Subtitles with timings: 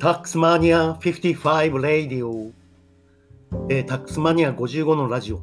[0.00, 2.52] タックスマニア55レディオ、
[3.68, 5.42] えー、タックスマニア55のラジオ。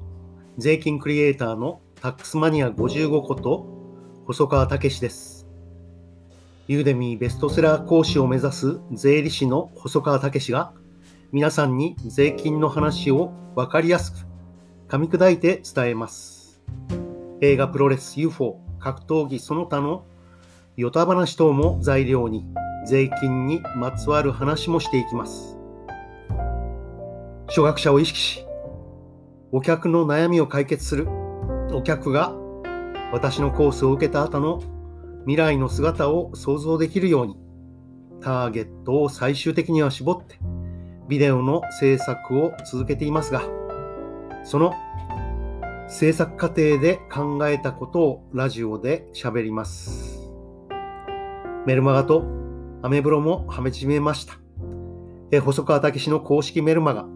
[0.58, 3.68] 税金クリエイターのタックスマニア55こと
[4.26, 5.46] 細川武です。
[6.68, 10.74] ユーデミーベストセラー講師を目指す税理士の細川武が
[11.32, 14.26] 皆さんに税金の話を分かりやすく
[14.88, 16.64] 噛み砕いて伝えます。
[17.42, 20.04] 映画プロレス UFO 格闘技その他の
[20.78, 22.44] ヨタ話等も材料に。
[22.88, 25.58] 税金にまつわる話もしていきます。
[27.48, 28.48] 初学者を意識し、
[29.52, 31.08] お客の悩みを解決する
[31.74, 32.34] お客が
[33.14, 34.62] 私のコースを受けた後の
[35.22, 37.38] 未来の姿を想像できるように
[38.22, 40.38] ターゲットを最終的には絞って
[41.08, 43.44] ビデオの制作を続けていますが
[44.44, 44.74] その
[45.88, 50.30] 制作過程で考えたことをラジオで喋ります
[51.66, 52.26] メルマガと
[52.84, 54.36] アメブロも始めました。
[55.32, 57.08] え細川武の公式メルマガ、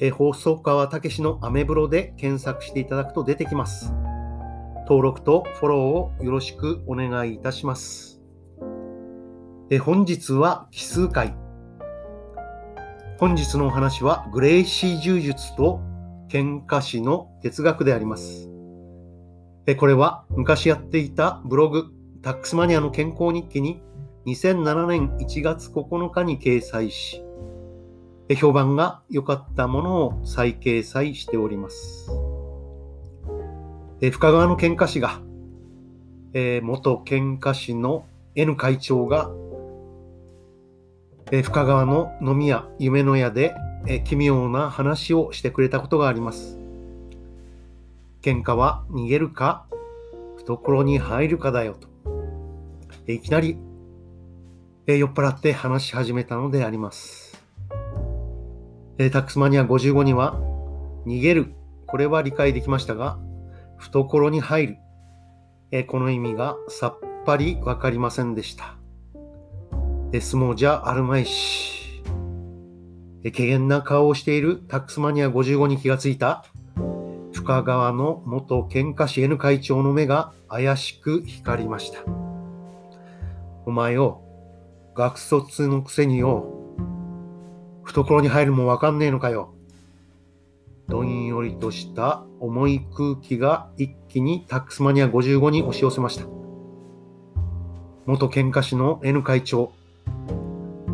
[0.00, 3.94] え細川武のアメブロで検索していただくと出てきます。
[4.88, 8.20] 登録とフォローをよろしくお願いいたします。
[9.70, 11.32] え本日は奇数回。
[13.20, 15.80] 本日のお話はグレイシー柔術と
[16.28, 18.50] 喧嘩師の哲学であります。
[19.66, 21.84] えこれは昔やっていたブログ
[22.20, 23.80] タックスマニアの健康日記に
[24.26, 27.22] 2007年1月9日に掲載し、
[28.38, 32.10] 評判が良かったものを再掲載しております。
[34.00, 35.20] 深川の喧嘩師が、
[36.62, 39.30] 元喧嘩師の N 会長が、
[41.30, 43.54] 深川の飲み屋、夢の屋で
[44.04, 46.58] 奇妙な話をしてくれたことがあります。
[48.20, 49.66] 喧嘩は逃げるか、
[50.36, 51.88] 懐に入るかだよと。
[53.10, 53.56] いきなり
[54.90, 57.44] え、酔っ払って話し始めたのであります。
[58.96, 60.40] え、タックスマニア55には、
[61.06, 61.52] 逃げる、
[61.86, 63.18] これは理解できましたが、
[63.76, 64.76] 懐に入る、
[65.72, 68.76] え、この意味がさっぱりわかりませんでした。
[70.14, 72.02] え相撲じゃあるまいし、
[73.24, 76.46] え怪げな顔をしているタックスマニア55に気がついた、
[77.34, 82.00] 深川の元喧嘩師 N 会長の目が怪しく光りました。
[83.66, 84.22] お前を
[84.98, 86.44] 学卒のくせによ、
[87.84, 89.54] 懐に入るもわかんねえのかよ。
[90.88, 96.24] どんよりとした重い空気が一気にタックスマニア55に押し寄せました。
[98.06, 99.70] 元喧嘩師の N 会長、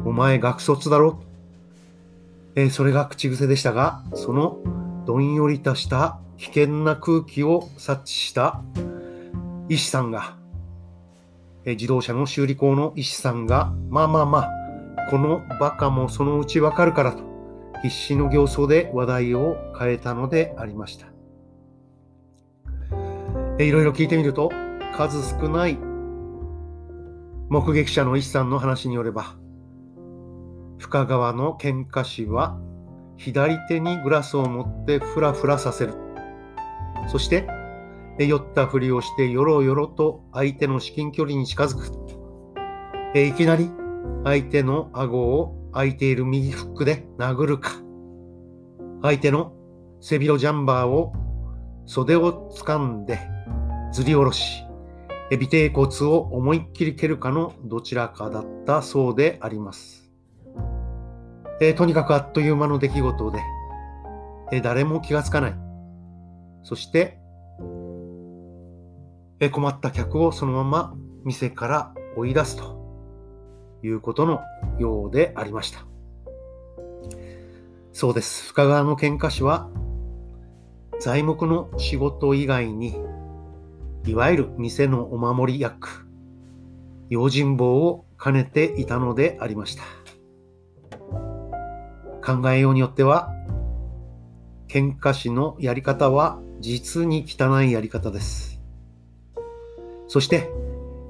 [0.04, 1.22] お前学卒だろ？
[2.56, 4.58] えー、それが口癖でしたが、その
[5.06, 8.60] どんよりとした危険な空気を察知した
[9.70, 10.36] 医師さんが
[11.72, 14.50] 自動車の修理工の医師さんが、まあまあまあ、
[15.10, 17.22] このバカもそのうちわかるからと、
[17.82, 21.06] 必死の形相で話題を変えたのでありました。
[23.58, 24.50] いろいろ聞いてみると、
[24.96, 25.78] 数少ない
[27.48, 29.36] 目撃者の医師さんの話によれば、
[30.78, 32.58] 深川の喧嘩師は
[33.16, 35.94] 左手にグラスを持ってふらふらさせる。
[37.08, 37.46] そして
[38.18, 41.90] 酔ったふりをしてよろよろと相手の至近距離に近づく。
[43.14, 43.70] えいきなり
[44.24, 47.72] 相手の顎を空いている右フックで殴るか。
[49.02, 49.52] 相手の
[50.00, 51.12] 背広ジャンバーを
[51.86, 53.20] 袖を掴んで
[53.92, 54.64] ずり下ろし、
[55.32, 60.10] 尾低骨を思いっきり蹴るかのどちらかだったそうであります。
[61.60, 63.38] えー、とにかくあっという間の出来事で、
[64.52, 65.54] えー、誰も気がつかない。
[66.62, 67.18] そして
[69.50, 70.94] 困った客をそのまま
[71.24, 72.78] 店から追い出すと
[73.82, 74.40] いうことの
[74.78, 75.86] ようでありました。
[77.92, 78.48] そうです。
[78.48, 79.68] 深川の喧嘩師は
[81.00, 82.96] 材木の仕事以外に
[84.06, 86.06] いわゆる店のお守り役、
[87.08, 89.82] 用心棒を兼ねていたのでありました。
[92.24, 93.30] 考えようによっては、
[94.68, 98.53] 喧嘩師のやり方は実に汚いやり方です。
[100.14, 100.48] そして、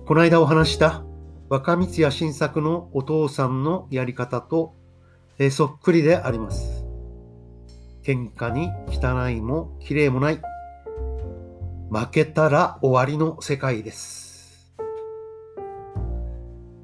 [0.07, 1.05] この間お話した
[1.51, 4.75] 若光谷新作のお父さんのやり方と、
[5.39, 6.87] えそっくりであります。
[8.03, 10.41] 喧嘩に汚いも綺麗もない。
[11.91, 14.73] 負けたら終わりの世界です。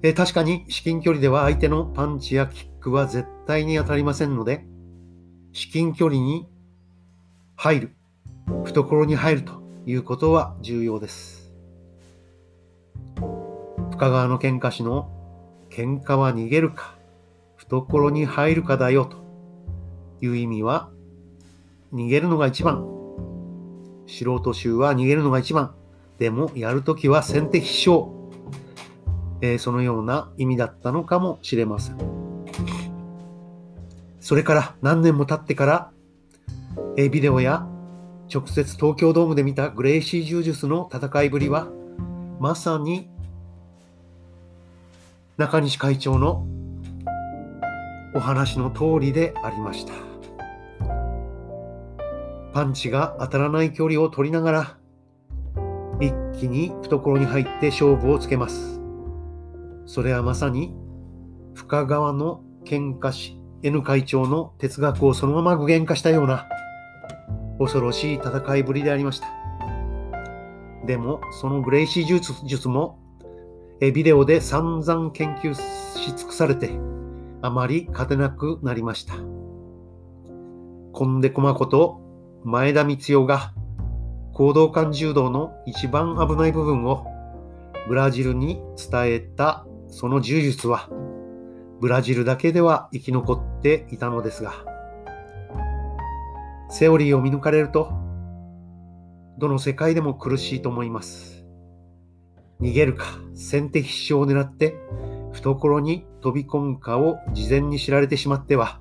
[0.02, 4.66] え確かに至近距離では相手のパンチやキックは絶対に当たりませんので、
[5.54, 6.46] 至近距離に
[7.56, 7.96] 入る、
[8.66, 11.39] 懐に入るということは重要です。
[14.00, 15.10] 深川の喧嘩師の
[15.68, 16.96] 喧嘩は逃げるか、
[17.56, 19.18] 懐に入るかだよと
[20.22, 20.88] いう意味は、
[21.92, 22.82] 逃げるのが一番。
[24.06, 25.74] 素人衆は逃げるのが一番。
[26.16, 28.10] でも、やるときは先手必勝。
[29.42, 31.98] えー、そのような意味だったのかもしれません。
[34.18, 35.90] それから何年も経ってから、
[36.96, 37.66] えー、ビデオや
[38.34, 41.68] 直接東京ドームで見たグレイシー柔術の戦いぶりは、
[42.38, 43.09] まさに
[45.40, 46.46] 中西会長の
[48.14, 49.94] お話の通りでありました。
[52.52, 54.76] パンチが当たらない距離を取りながら、
[55.98, 58.82] 一気に懐に入って勝負をつけます。
[59.86, 60.74] それはまさに
[61.54, 66.50] 深川の喧嘩師 N 会長の哲学をそのまま具現化したような
[67.58, 69.28] 恐ろしい戦いぶりでありました。
[70.86, 72.99] でも、そのグレイシー術術も
[73.80, 76.70] えビデオで散々研究し尽くされて、
[77.42, 79.14] あまり勝てなくなりました。
[80.92, 82.00] コンデコマこと
[82.44, 83.54] 前田光代が
[84.34, 87.06] 行動感柔道の一番危ない部分を
[87.88, 90.88] ブラジルに伝えたその柔術は
[91.80, 94.52] ブラジルだけでは生き残っていたのですが、
[96.68, 97.90] セオリーを見抜かれると、
[99.38, 101.39] どの世界でも苦しいと思います。
[102.60, 104.76] 逃げるか、先手必勝を狙って、
[105.32, 108.80] 懐に飛び込むかを事前に知られてしまっては、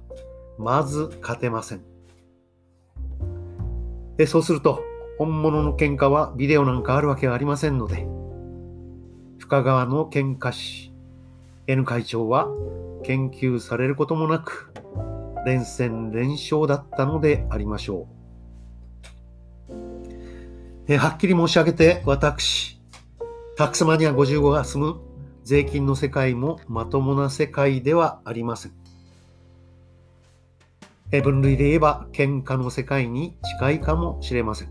[0.58, 1.82] まず勝てません。
[4.18, 4.84] えそうすると、
[5.18, 8.06] 本物の喧嘩はビデオなんかあるわけがありませんので、
[9.38, 10.94] 深川の喧嘩師、
[11.68, 12.48] N 会長は
[13.04, 14.74] 研究されることもなく、
[15.46, 18.20] 連戦連勝だったのでありましょう。
[20.90, 22.79] えはっきり申し上げて、私、
[23.60, 25.02] タックスマニア55が住む
[25.44, 28.72] 税金の世界もまともな世界ではありません。
[31.22, 34.70] 分類で言えば喧嘩の世界に近いかもしれません。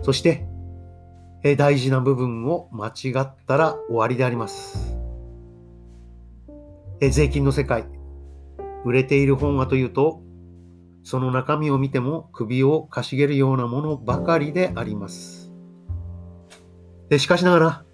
[0.00, 0.46] そして、
[1.58, 4.96] 大事な部分を間違ったら終わりであります。
[7.02, 7.84] 税金の世界、
[8.86, 10.22] 売れている本はというと、
[11.02, 15.43] その中身を見ても首をかしげるようなものばかりであります。
[17.18, 17.84] しかしながら、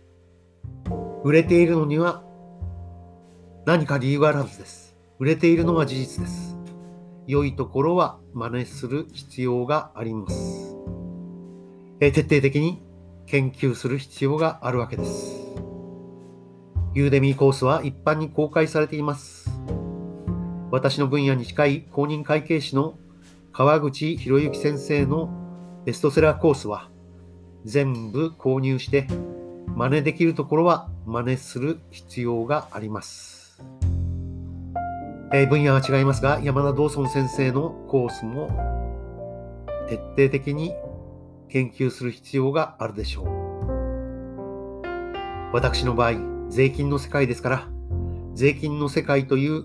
[1.24, 2.22] 売れているのには
[3.66, 4.96] 何か理由があるはずです。
[5.18, 6.56] 売れているのは事実です。
[7.26, 10.76] 良いところは真似する必要があります。
[12.00, 12.82] え徹底的に
[13.26, 15.40] 研究する必要があるわけです。
[16.94, 19.50] ユーデミーコースは一般に公開されています。
[20.70, 22.98] 私の分野に近い公認会計士の
[23.52, 25.28] 川口博之先生の
[25.84, 26.90] ベストセラーコースは
[27.64, 29.06] 全部購入して
[29.74, 33.62] 真似できるところは真似する必要があります。
[35.32, 38.48] えー、分野は違いますが、山田道尊先生のコースも
[39.88, 40.74] 徹底的に
[41.48, 43.26] 研究する必要があるでしょう。
[45.52, 46.14] 私の場合、
[46.48, 47.68] 税金の世界ですから、
[48.34, 49.64] 税金の世界という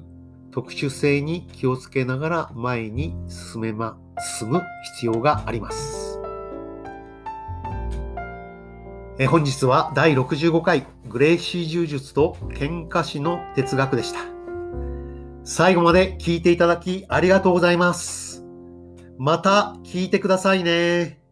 [0.51, 3.98] 特殊性に気をつけながら前に進めま、
[4.39, 4.62] 進む
[4.95, 5.94] 必要があります。
[9.17, 14.19] え本日は第65回グレイシー柔術と喧嘩師の哲学でした。
[15.45, 18.43] 最後まで聞いていただきありがとうございます。
[19.17, 21.25] また聞いてくださいね。